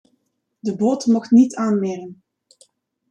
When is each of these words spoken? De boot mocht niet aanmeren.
De 0.61 0.73
boot 0.75 1.05
mocht 1.05 1.31
niet 1.31 1.55
aanmeren. 1.55 2.23